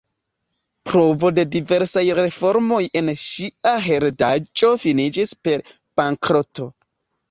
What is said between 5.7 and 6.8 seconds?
bankroto.